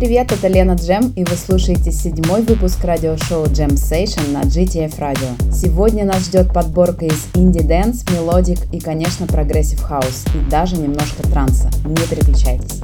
[0.00, 5.52] Привет, это Лена Джем, и вы слушаете седьмой выпуск радиошоу Jam Station на GTF Radio.
[5.52, 11.70] Сегодня нас ждет подборка из инди-дэнс, мелодик и, конечно, прогрессив хаус, и даже немножко транса.
[11.84, 12.80] Не переключайтесь.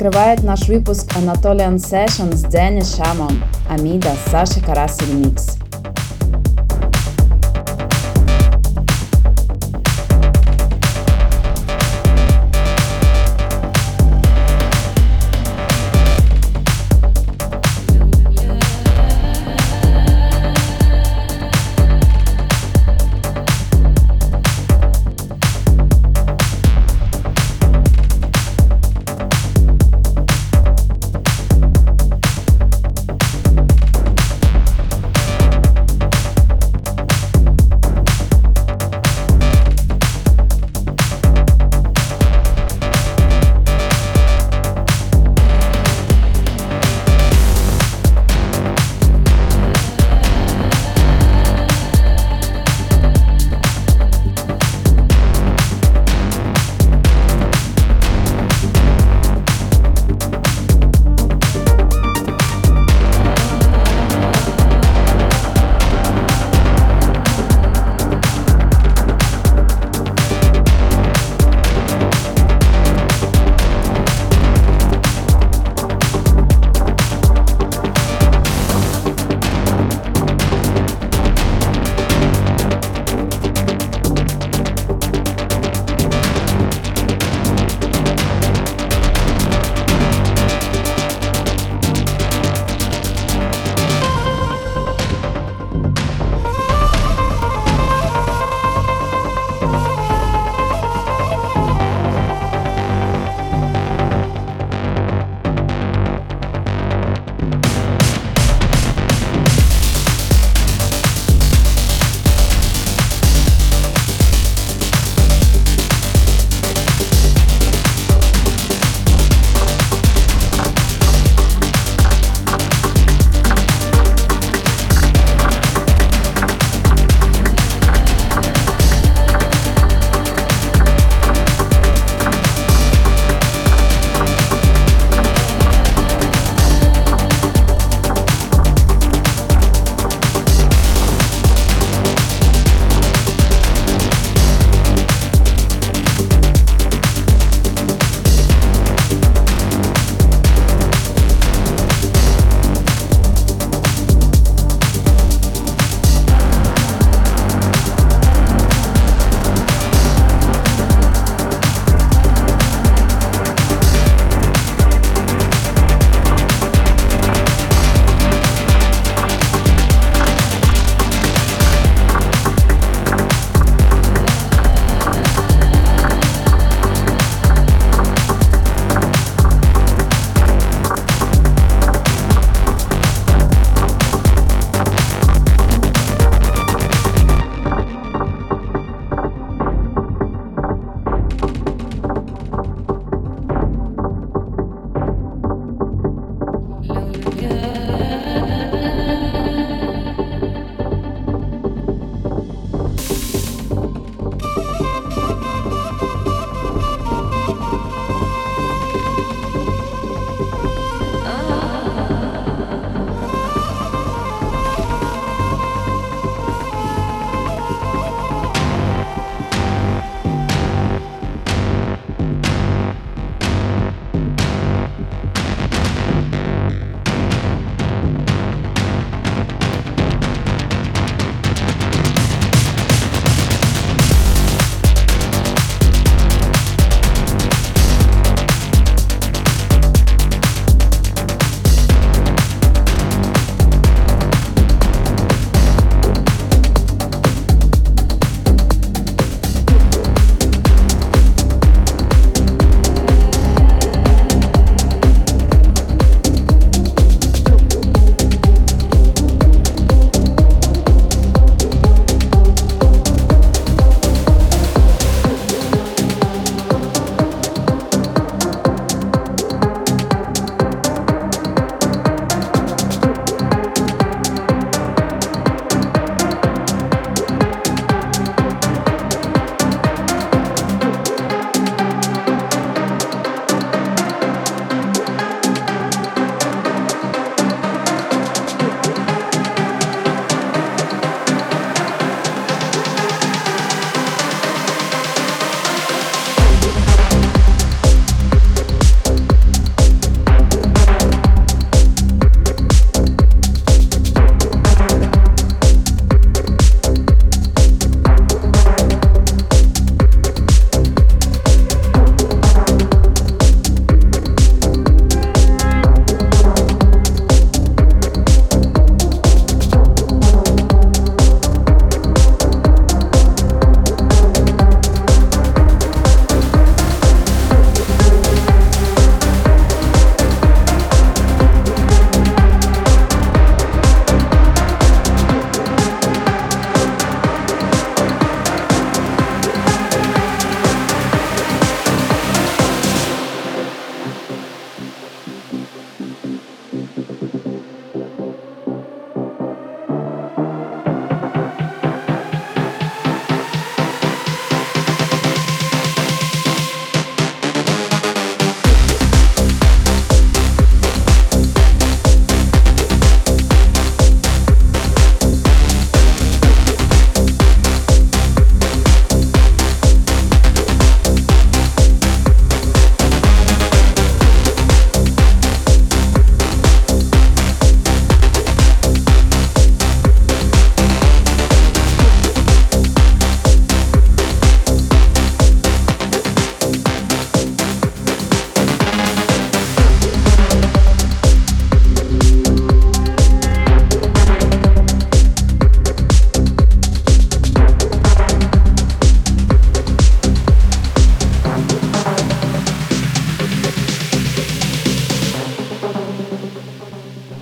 [0.00, 5.57] Открывает наш выпуск Anatolian Sessions Денис Шамон, Амида, Саша Караси Ремикс.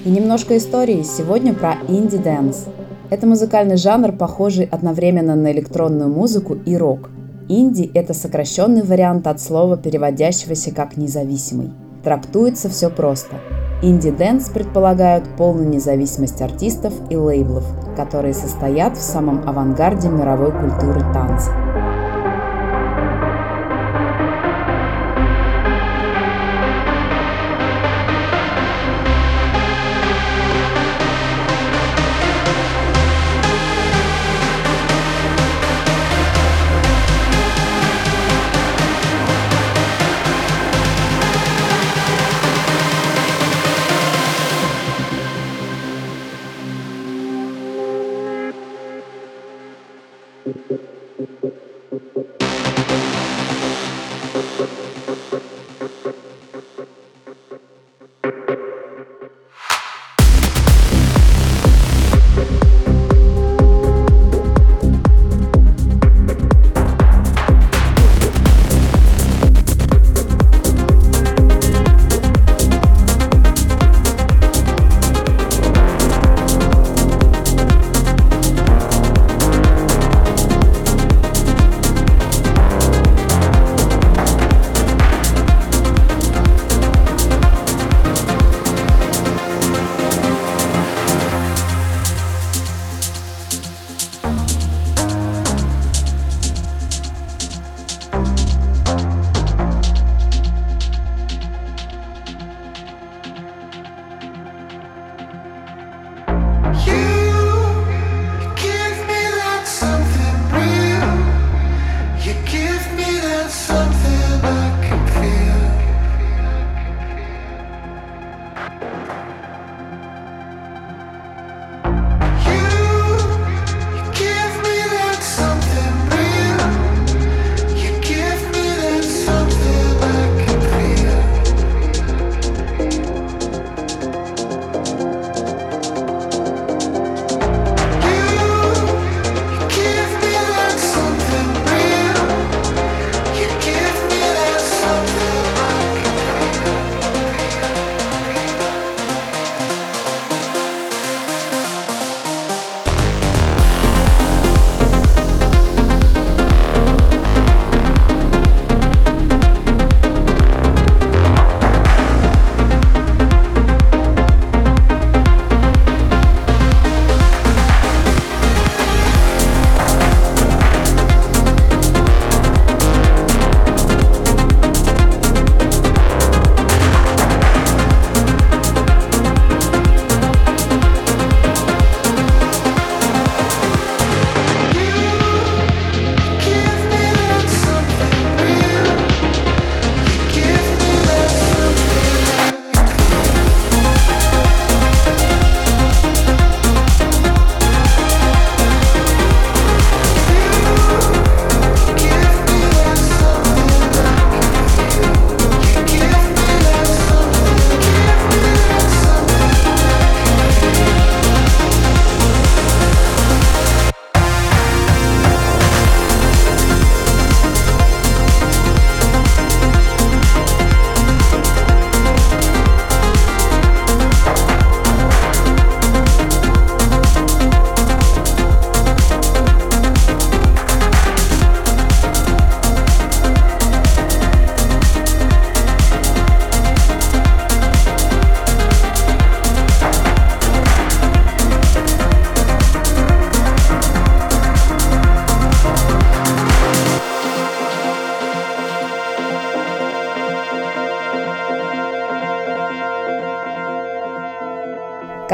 [0.07, 2.67] И немножко истории сегодня про инди-дэнс.
[3.11, 7.11] Это музыкальный жанр, похожий одновременно на электронную музыку и рок.
[7.49, 11.73] Инди– это сокращенный вариант от слова, переводящегося как «независимый».
[12.05, 13.35] Трактуется все просто.
[13.83, 17.65] Инди-дэнс предполагают полную независимость артистов и лейблов,
[17.97, 21.51] которые состоят в самом авангарде мировой культуры танца.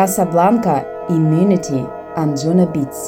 [0.02, 1.78] Kasablanca Immunity
[2.16, 3.01] and Anjunabeats.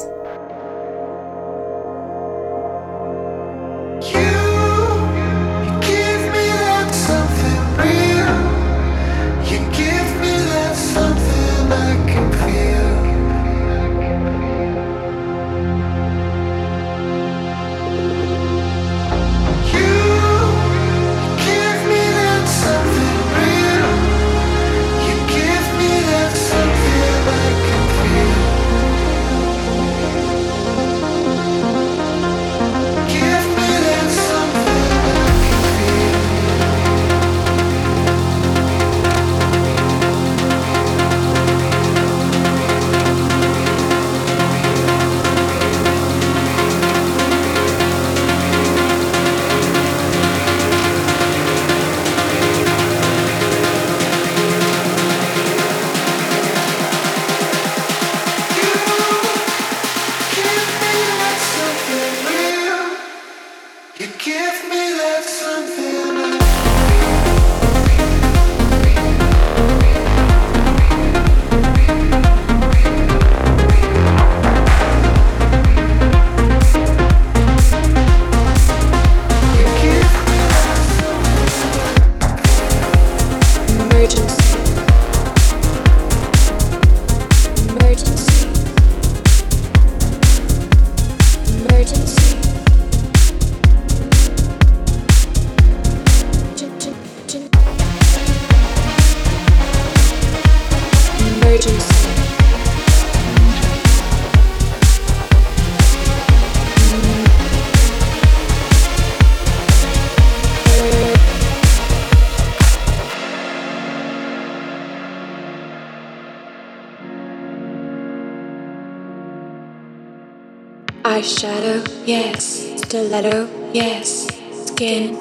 [123.23, 123.47] Yes.
[123.73, 124.27] Yes.
[124.67, 125.15] Skin.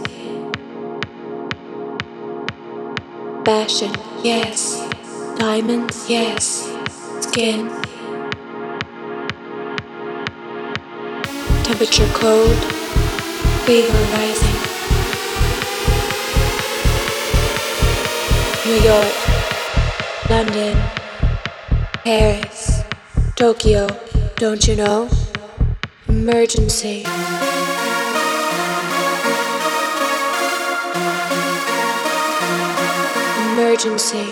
[3.44, 3.92] Fashion,
[4.24, 4.82] yes.
[5.38, 6.68] Diamonds, yes.
[7.20, 7.68] Skin.
[11.62, 12.58] Temperature cold.
[13.64, 14.58] Fever rising.
[18.66, 19.14] New York.
[20.28, 20.76] London.
[22.02, 22.82] Paris.
[23.36, 23.86] Tokyo.
[24.36, 25.08] Don't you know?
[26.08, 27.04] Emergency.
[33.74, 34.24] Emergency.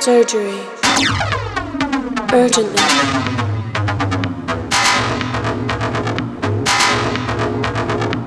[0.00, 0.60] Surgery.
[2.30, 2.82] Urgently.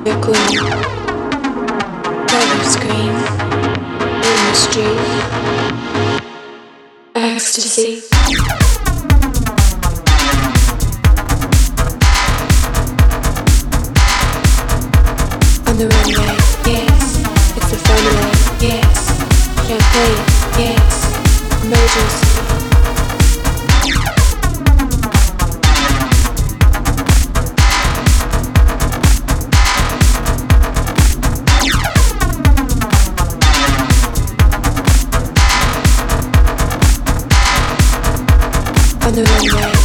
[0.03, 0.57] Your queen.
[2.31, 3.15] Never scream.
[4.23, 5.23] In the street
[7.13, 8.62] ecstasy.
[15.83, 17.73] The runway, yes, it's
[18.61, 19.07] yes,
[19.67, 20.23] champagne,
[20.57, 21.13] yes,
[39.05, 39.82] on the runway,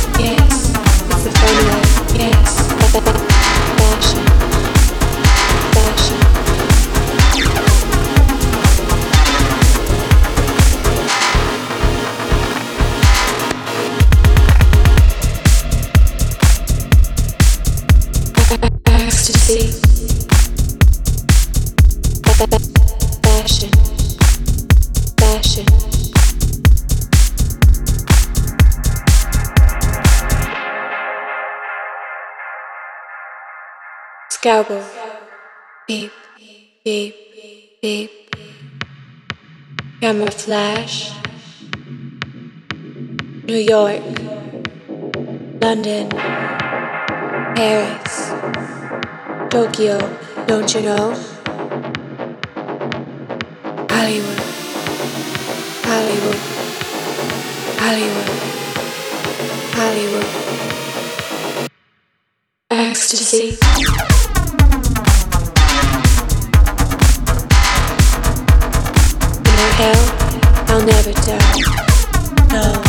[34.49, 34.83] Scalpel.
[35.87, 36.11] Beep,
[36.83, 37.15] beep,
[37.83, 38.11] beep.
[40.01, 41.13] Camera flash.
[43.45, 44.01] New York.
[45.61, 46.09] London.
[47.59, 48.33] Paris.
[49.51, 49.99] Tokyo.
[50.47, 51.13] Don't you know?
[53.93, 54.41] Hollywood.
[55.85, 56.41] Hollywood.
[57.85, 58.31] Hollywood.
[59.77, 60.29] Hollywood.
[62.71, 63.59] Ecstasy.
[69.81, 71.39] I'll never tell.
[72.51, 72.83] No.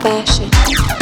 [0.00, 1.01] Fashion.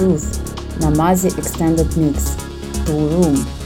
[0.00, 2.34] Truth, Namazi Extended Mix,
[2.86, 3.59] Two Room.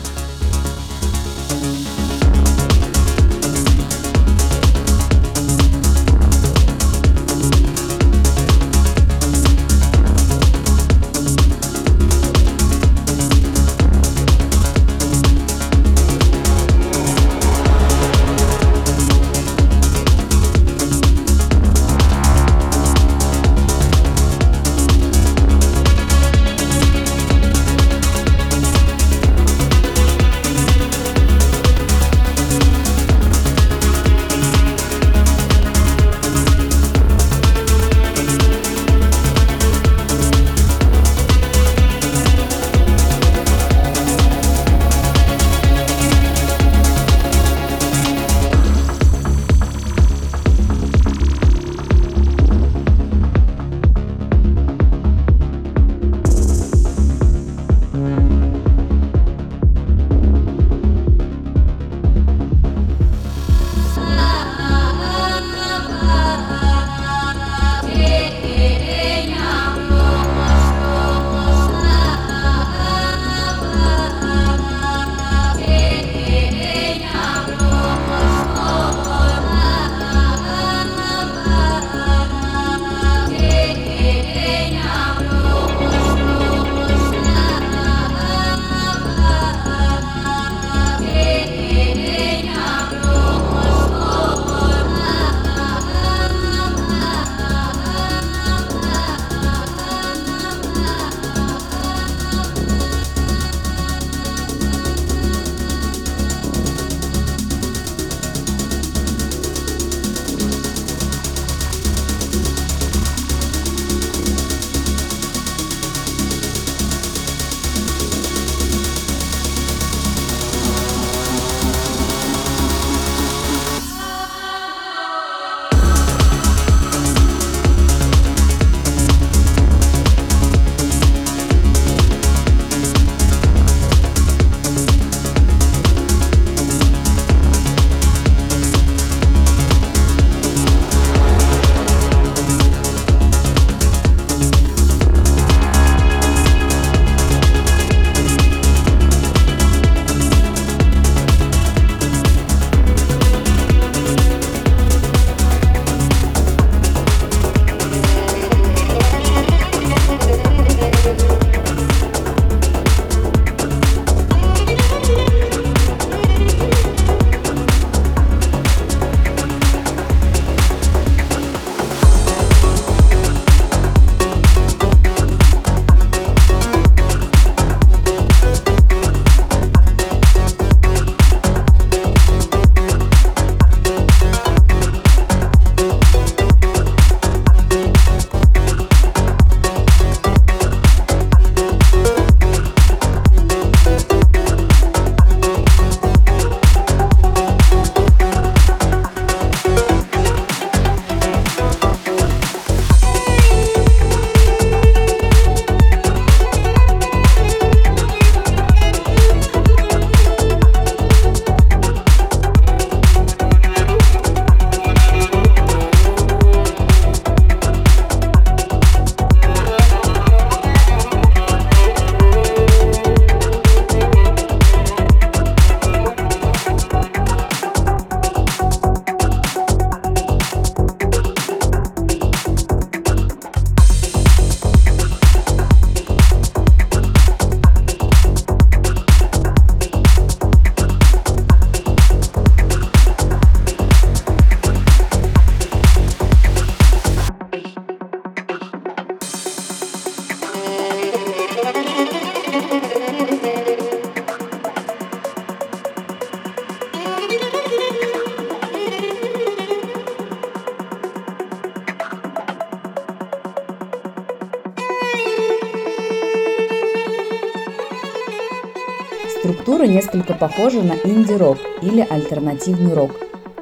[270.44, 273.12] Похожа на инди-рок или альтернативный рок,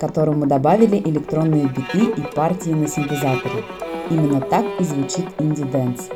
[0.01, 3.63] которому добавили электронные биты и партии на синтезаторе.
[4.11, 6.09] Именно так и звучит инди-дэнс.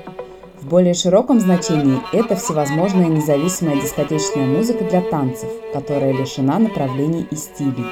[0.61, 7.37] В более широком значении это всевозможная независимая дискотечная музыка для танцев, которая лишена направлений и
[7.37, 7.87] стилей.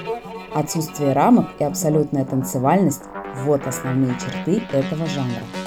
[0.52, 3.04] Отсутствие рамок и абсолютная танцевальность–
[3.44, 5.63] вот основные черты этого жанра.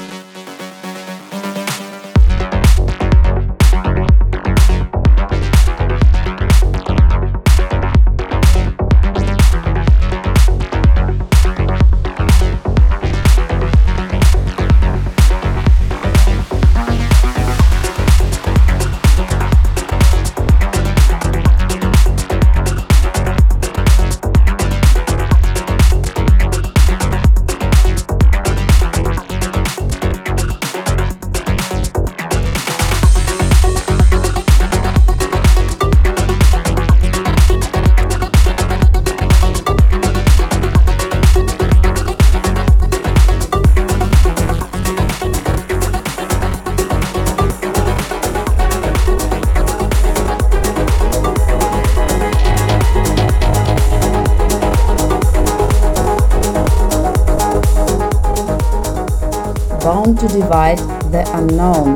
[60.47, 61.86] The Unknown,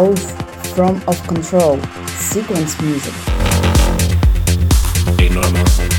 [0.00, 0.16] no.
[0.74, 3.14] Form Of Control Sequence Music.
[5.18, 5.89] Ain't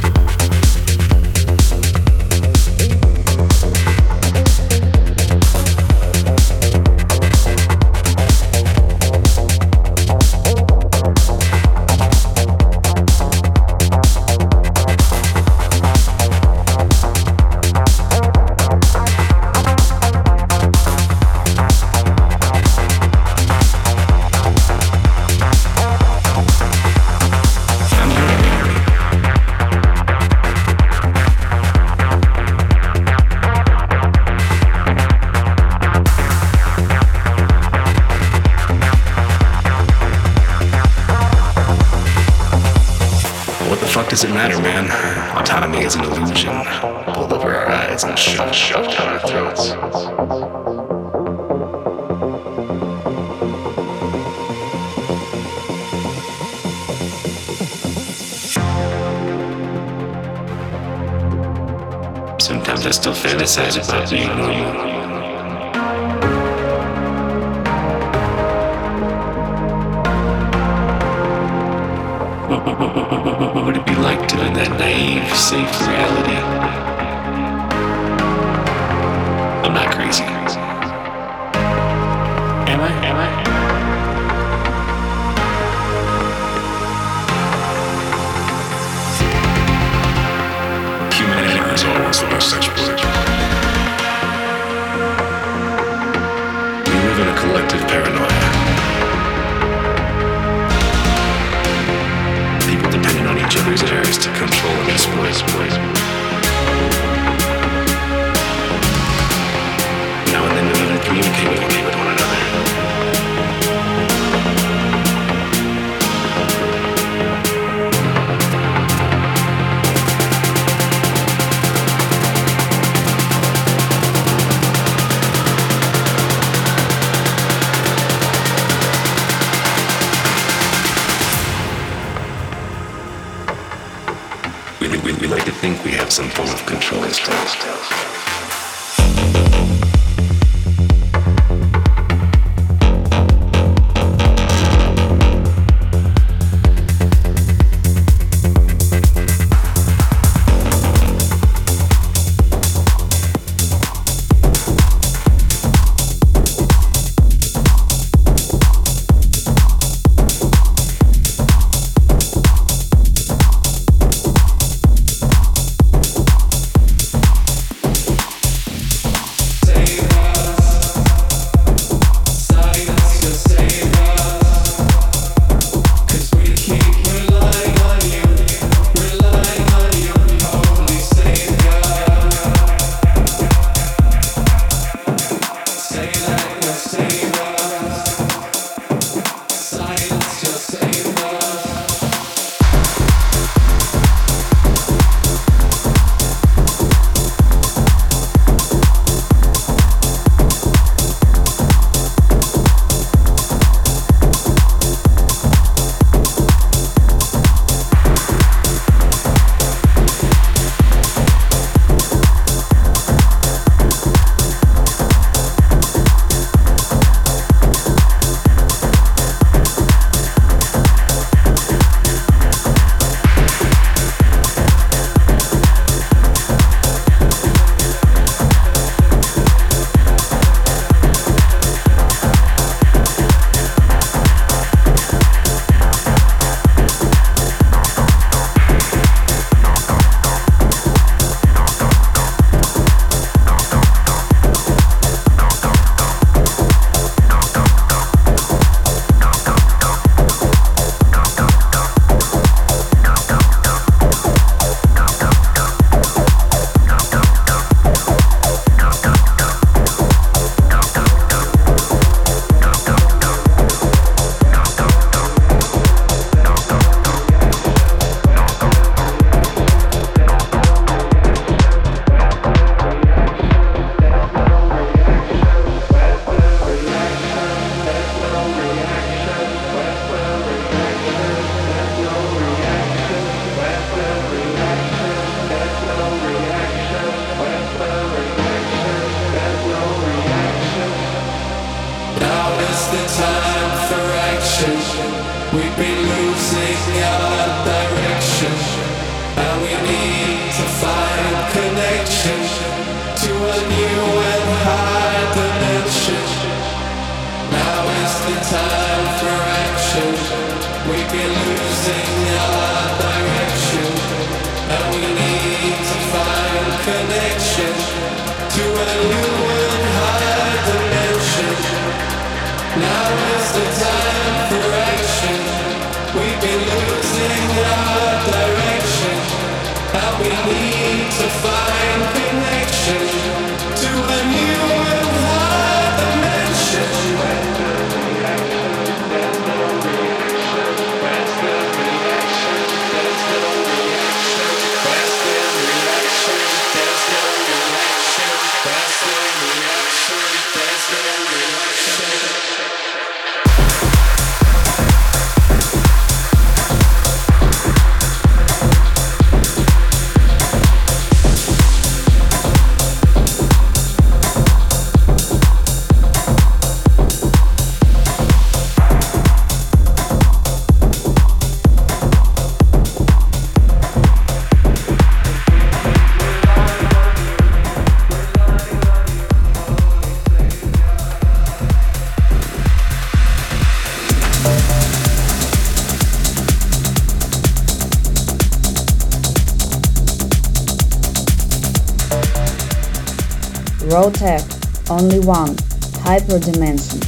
[395.26, 395.55] one,
[396.03, 397.01] Higher Dimension.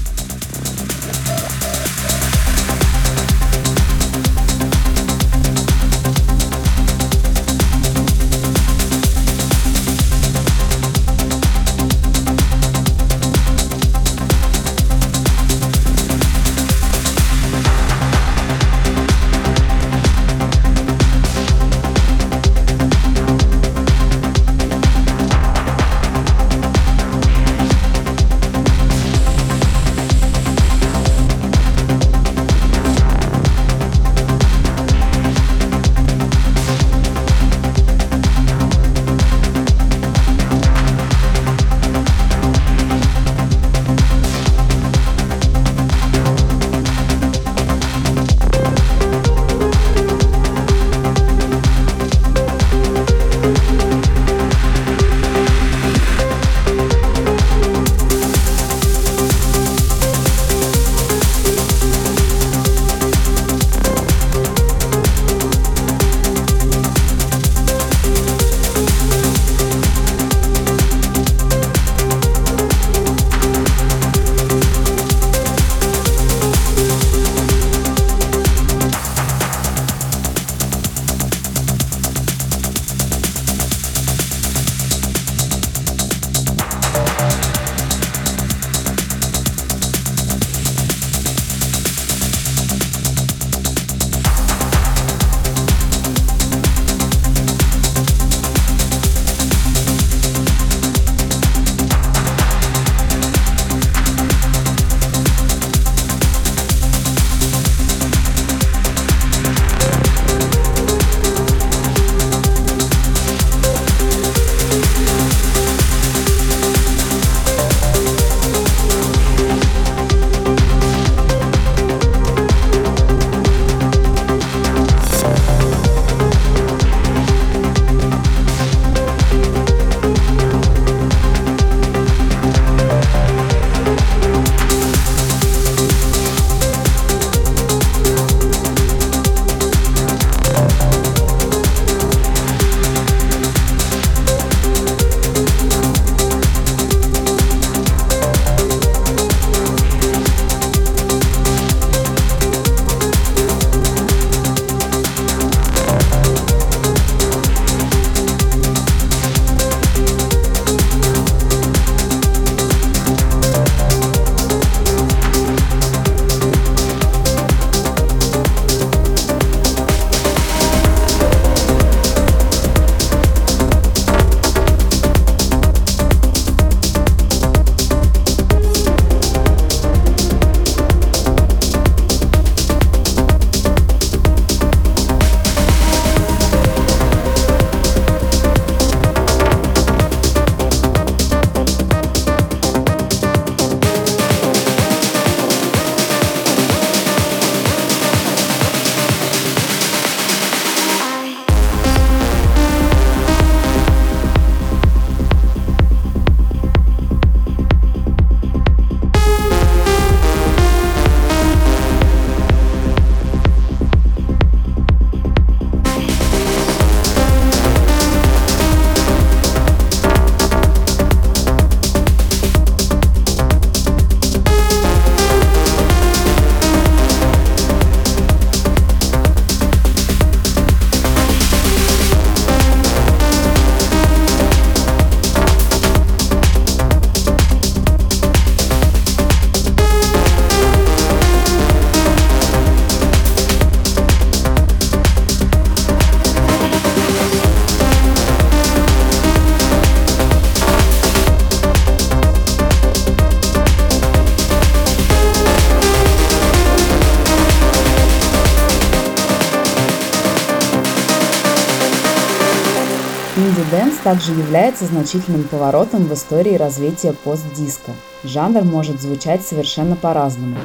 [263.73, 267.91] Инди-дэнс также является значительным поворотом в истории развития пост-диска.
[268.23, 270.57] Жанр может звучать совершенно по-разному.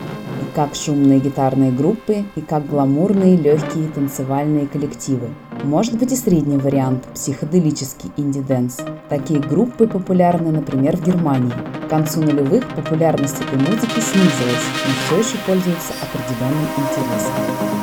[0.42, 5.28] И как шумные гитарные группы, и как гламурные легкие танцевальные коллективы.
[5.64, 8.76] Может быть и средний вариант– психоделический инди-дэнс.
[9.08, 11.54] Такие группы популярны, например, в Германии.
[11.86, 17.77] К концу нулевых популярность этой музыки снизилась, но все еще пользуется определенным интересом.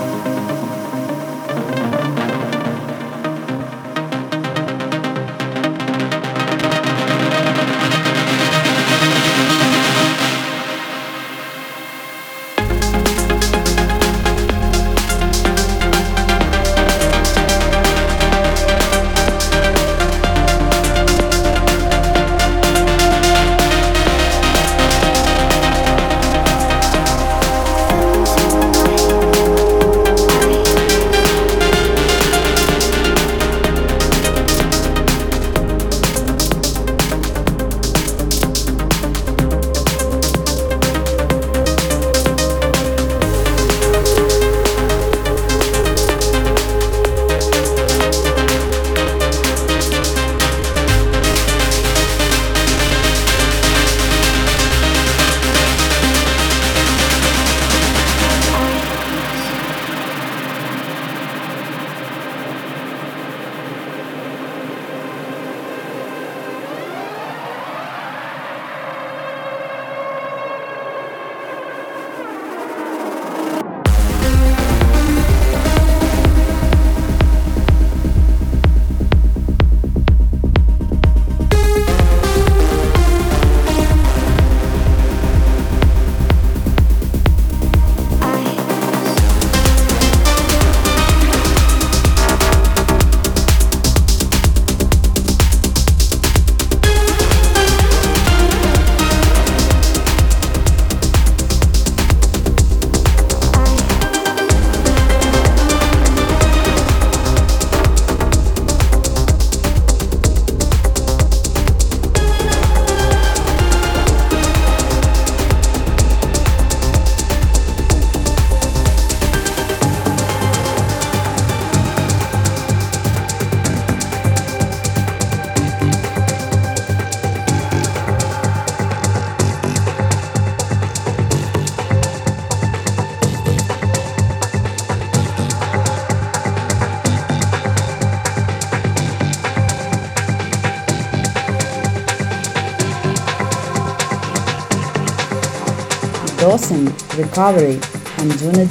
[147.18, 147.80] Recovery,
[148.18, 148.66] Anjuna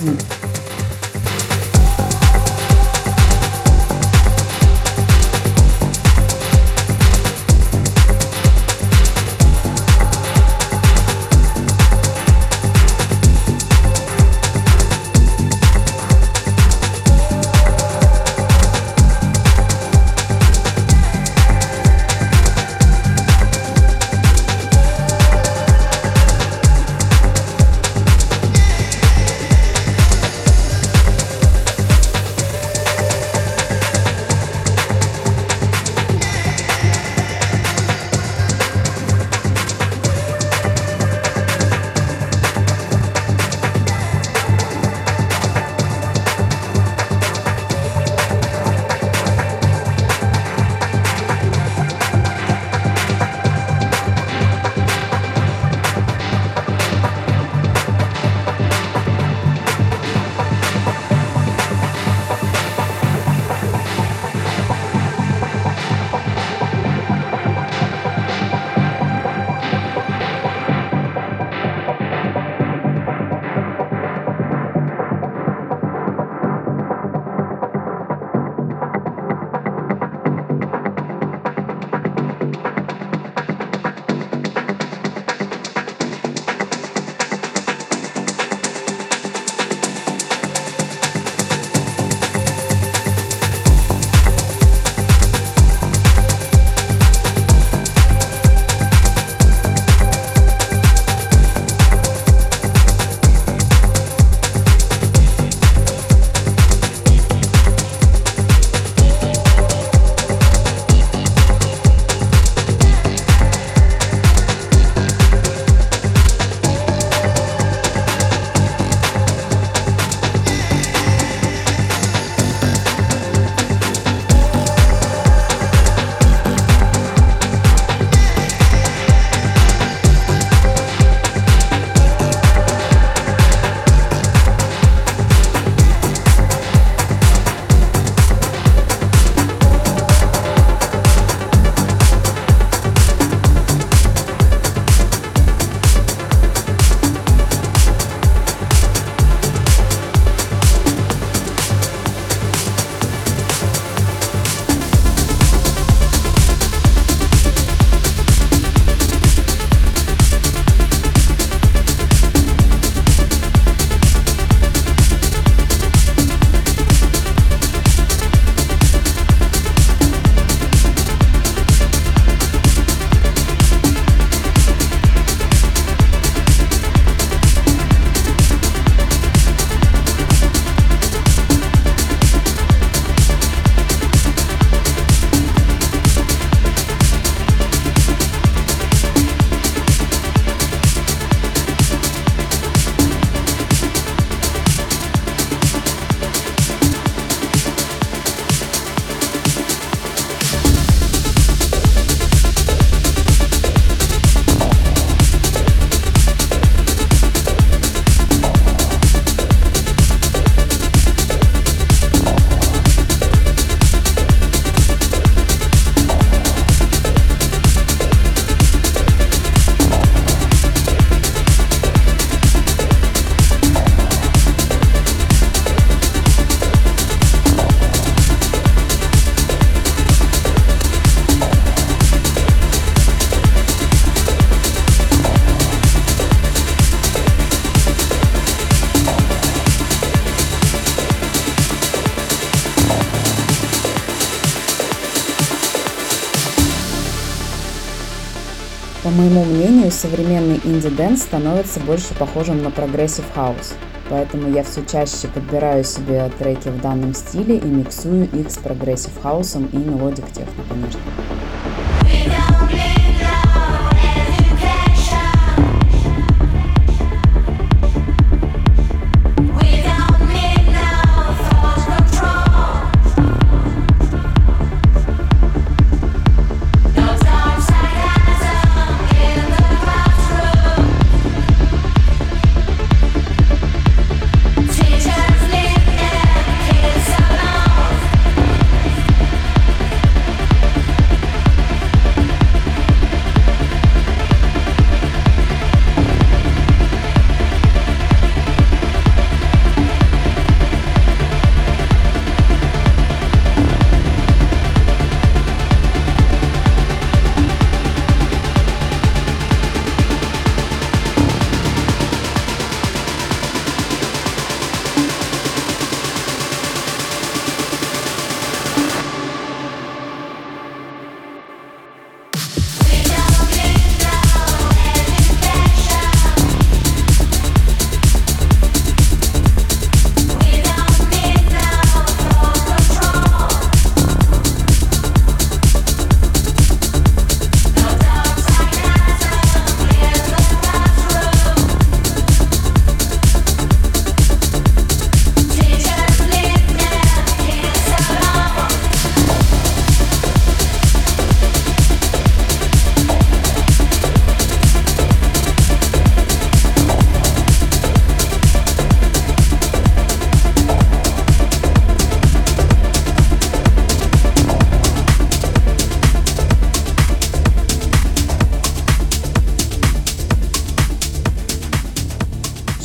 [250.64, 253.74] инди-дэнс становится больше похожим на прогрессив хаус.
[254.08, 259.12] Поэтому я все чаще подбираю себе треки в данном стиле и миксую их с прогрессив
[259.22, 261.00] хаусом и мелодик техно, конечно.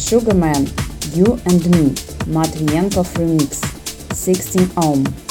[0.09, 0.65] Sugarman,
[1.13, 1.93] You and Me,
[2.33, 3.61] Matvienkov Remix,
[4.11, 5.28] 16 Ohm.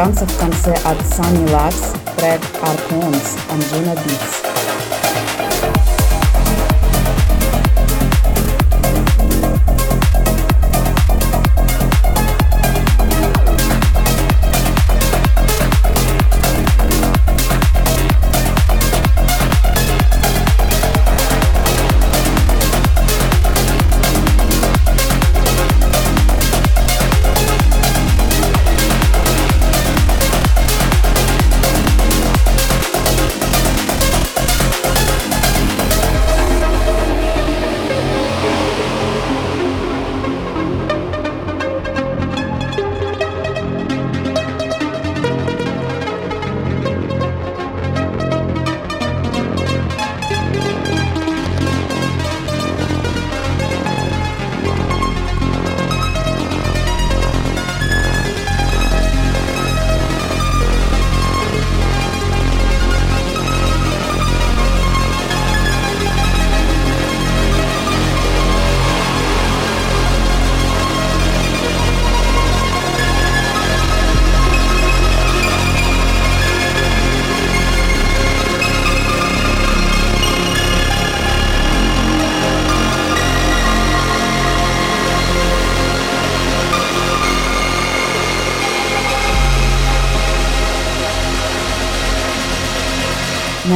[0.00, 1.49] Транса в конце от Sunny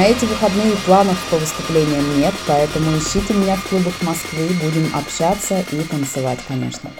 [0.04, 5.64] На эти выходные планов по выступлениям нет, поэтому ищите меня в клубах Москвы, будем общаться
[5.72, 6.90] и танцевать, конечно.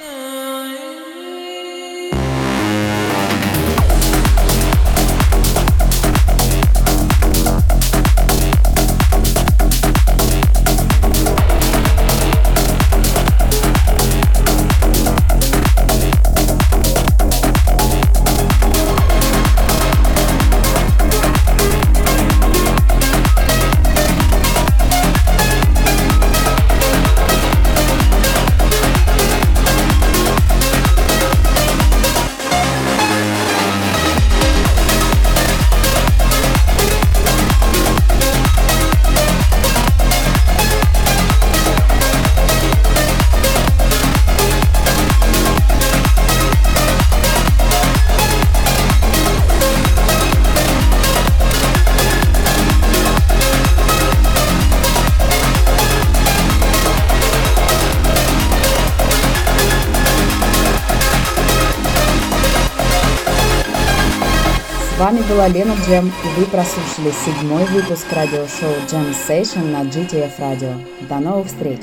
[65.34, 70.80] Была Лена Джем, и вы прослушали седьмой выпуск радиошоу Jam Session на GTF Radio.
[71.08, 71.80] До новых встреч!